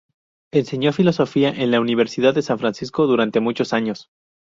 [0.51, 4.09] Enseñó filosofía en la Universidad de San Francisco durante muchos años.